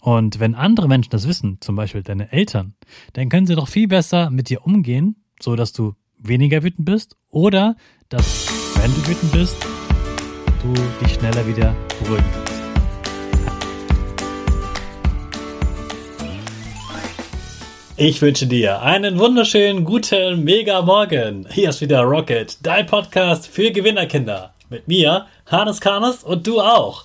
[0.00, 2.74] Und wenn andere Menschen das wissen, zum Beispiel deine Eltern,
[3.12, 7.16] dann können sie doch viel besser mit dir umgehen, so dass du weniger wütend bist
[7.28, 7.76] oder
[8.08, 8.48] dass,
[8.80, 9.56] wenn du wütend bist,
[10.62, 10.72] du
[11.04, 12.50] dich schneller wieder beruhigen kannst.
[17.96, 21.46] Ich wünsche dir einen wunderschönen, guten, mega Morgen.
[21.50, 24.54] Hier ist wieder Rocket, dein Podcast für Gewinnerkinder.
[24.70, 27.04] Mit mir, Hannes Karnes und du auch.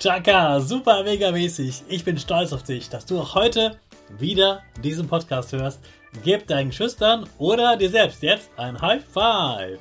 [0.00, 1.82] Chaka, super mega mäßig.
[1.86, 3.76] Ich bin stolz auf dich, dass du auch heute
[4.18, 5.78] wieder diesen Podcast hörst.
[6.24, 9.78] Gib deinen Schüchtern oder dir selbst jetzt ein High Five.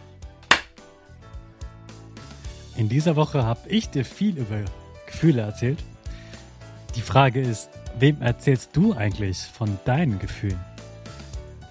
[2.76, 4.58] In dieser Woche habe ich dir viel über
[5.06, 5.80] Gefühle erzählt.
[6.96, 10.60] Die Frage ist, wem erzählst du eigentlich von deinen Gefühlen?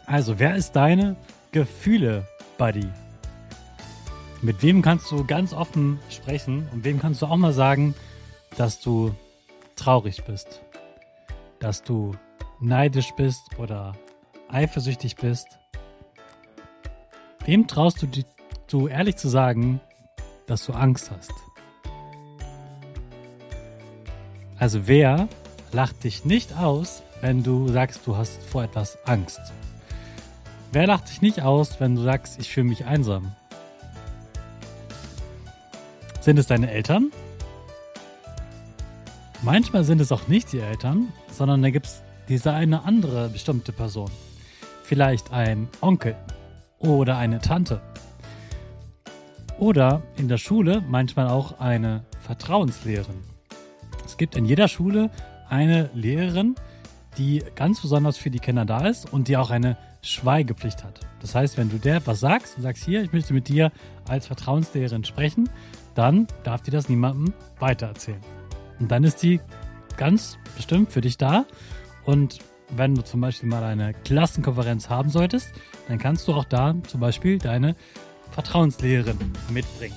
[0.06, 1.16] Also, wer ist deine
[1.52, 2.88] Gefühle-Buddy?
[4.40, 7.94] Mit wem kannst du ganz offen sprechen und wem kannst du auch mal sagen,
[8.56, 9.14] dass du
[9.76, 10.62] traurig bist,
[11.60, 12.14] dass du
[12.60, 13.94] neidisch bist oder
[14.48, 15.58] eifersüchtig bist.
[17.44, 18.08] Wem traust du
[18.66, 19.80] so ehrlich zu sagen,
[20.46, 21.32] dass du Angst hast?
[24.58, 25.28] Also wer
[25.72, 29.40] lacht dich nicht aus, wenn du sagst, du hast vor etwas Angst?
[30.72, 33.34] Wer lacht dich nicht aus, wenn du sagst, ich fühle mich einsam?
[36.20, 37.10] Sind es deine Eltern?
[39.50, 43.72] Manchmal sind es auch nicht die Eltern, sondern da gibt es diese eine andere bestimmte
[43.72, 44.10] Person.
[44.82, 46.16] Vielleicht ein Onkel
[46.78, 47.80] oder eine Tante.
[49.58, 53.22] Oder in der Schule manchmal auch eine Vertrauenslehrerin.
[54.04, 55.10] Es gibt in jeder Schule
[55.48, 56.54] eine Lehrerin,
[57.16, 61.00] die ganz besonders für die Kinder da ist und die auch eine Schweigepflicht hat.
[61.22, 63.72] Das heißt, wenn du der was sagst und sagst, hier, ich möchte mit dir
[64.06, 65.48] als Vertrauenslehrerin sprechen,
[65.94, 68.37] dann darf die das niemandem weitererzählen.
[68.80, 69.40] Und dann ist die
[69.96, 71.44] ganz bestimmt für dich da.
[72.04, 72.38] Und
[72.70, 75.52] wenn du zum Beispiel mal eine Klassenkonferenz haben solltest,
[75.88, 77.76] dann kannst du auch da zum Beispiel deine
[78.30, 79.96] Vertrauenslehrerin mitbringen.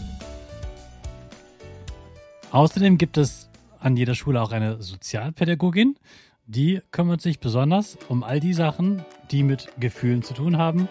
[2.52, 5.98] Außerdem gibt es an jeder Schule auch eine Sozialpädagogin,
[6.46, 10.90] die kümmert sich besonders um all die Sachen, die mit Gefühlen zu tun haben.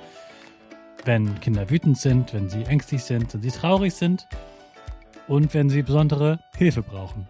[1.04, 4.26] Wenn Kinder wütend sind, wenn sie ängstlich sind, wenn sie traurig sind
[5.28, 7.28] und wenn sie besondere Hilfe brauchen.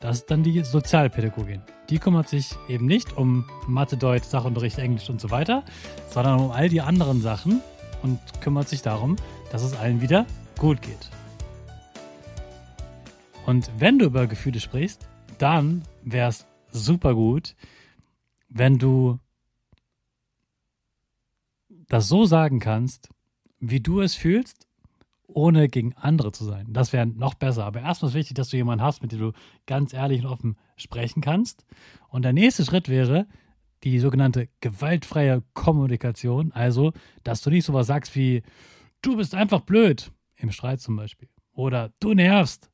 [0.00, 1.62] Das ist dann die Sozialpädagogin.
[1.90, 5.64] Die kümmert sich eben nicht um Mathe, Deutsch, Sachunterricht, Englisch und so weiter,
[6.10, 7.60] sondern um all die anderen Sachen
[8.02, 9.16] und kümmert sich darum,
[9.50, 11.10] dass es allen wieder gut geht.
[13.44, 15.08] Und wenn du über Gefühle sprichst,
[15.38, 17.56] dann wäre es super gut,
[18.48, 19.18] wenn du
[21.88, 23.08] das so sagen kannst,
[23.58, 24.67] wie du es fühlst,
[25.28, 26.66] ohne gegen andere zu sein.
[26.70, 27.64] Das wäre noch besser.
[27.64, 29.32] Aber erstmal ist wichtig, dass du jemanden hast, mit dem du
[29.66, 31.64] ganz ehrlich und offen sprechen kannst.
[32.08, 33.26] Und der nächste Schritt wäre
[33.84, 36.50] die sogenannte gewaltfreie Kommunikation.
[36.52, 36.92] Also,
[37.22, 38.42] dass du nicht sowas sagst wie,
[39.02, 41.28] du bist einfach blöd, im Streit zum Beispiel.
[41.52, 42.70] Oder du nervst.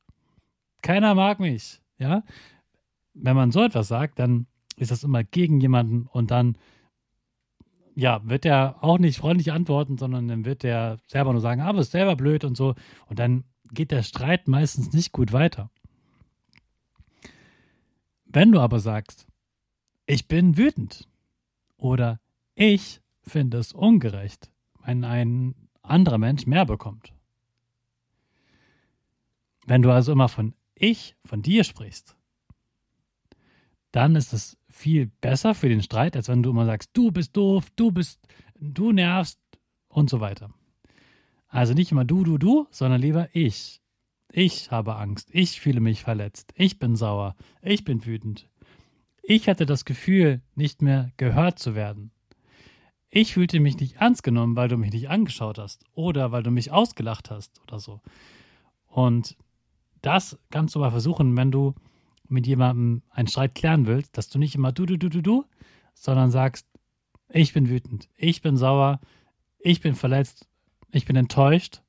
[0.81, 1.81] Keiner mag mich.
[1.97, 2.23] Ja?
[3.13, 4.47] Wenn man so etwas sagt, dann
[4.77, 6.57] ist das immer gegen jemanden und dann
[7.95, 11.79] ja, wird der auch nicht freundlich antworten, sondern dann wird der selber nur sagen, aber
[11.79, 12.75] ah, ist selber blöd und so.
[13.07, 15.69] Und dann geht der Streit meistens nicht gut weiter.
[18.25, 19.27] Wenn du aber sagst,
[20.05, 21.07] ich bin wütend
[21.77, 22.19] oder
[22.53, 24.51] ich finde es ungerecht,
[24.83, 27.13] wenn ein anderer Mensch mehr bekommt.
[29.65, 32.17] Wenn du also immer von ich, von dir sprichst,
[33.95, 37.37] dann ist es viel besser für den Streit, als wenn du immer sagst, du bist
[37.37, 38.19] doof, du bist,
[38.59, 39.39] du nervst
[39.87, 40.49] und so weiter.
[41.47, 43.81] Also nicht immer du, du, du, sondern lieber ich.
[44.29, 48.49] Ich habe Angst, ich fühle mich verletzt, ich bin sauer, ich bin wütend.
[49.23, 52.11] Ich hatte das Gefühl, nicht mehr gehört zu werden.
[53.09, 56.51] Ich fühlte mich nicht ernst genommen, weil du mich nicht angeschaut hast oder weil du
[56.51, 58.01] mich ausgelacht hast oder so.
[58.87, 59.37] Und
[60.01, 61.75] das kannst du mal versuchen, wenn du
[62.27, 65.45] mit jemandem einen Streit klären willst, dass du nicht immer du, du, du, du, du,
[65.93, 66.67] sondern sagst,
[67.29, 68.99] ich bin wütend, ich bin sauer,
[69.59, 70.47] ich bin verletzt,
[70.91, 71.81] ich bin enttäuscht,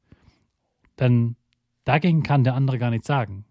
[0.99, 1.37] denn
[1.85, 3.45] dagegen kann der andere gar nichts sagen.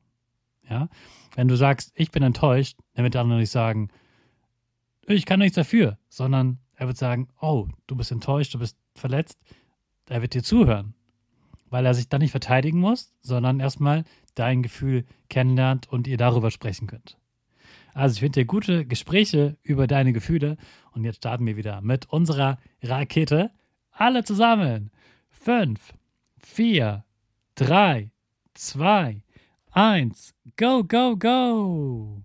[0.70, 0.90] Ja?
[1.36, 3.90] Wenn du sagst, ich bin enttäuscht, dann wird der andere nicht sagen,
[5.08, 9.40] ich kann nichts dafür, sondern er wird sagen, oh, du bist enttäuscht, du bist verletzt.
[10.08, 10.94] Er wird dir zuhören,
[11.70, 14.04] weil er sich dann nicht verteidigen muss, sondern erstmal
[14.36, 17.18] dein Gefühl kennenlernt und ihr darüber sprechen könnt.
[17.94, 20.58] Also ich wünsche dir gute Gespräche über deine Gefühle
[20.92, 23.52] und jetzt starten wir wieder mit unserer Rakete.
[23.92, 24.92] Alle zusammen.
[25.30, 25.94] Fünf,
[26.38, 27.06] vier,
[27.56, 28.12] drei,
[28.54, 29.22] zwei,
[29.72, 32.22] eins, go, go, go!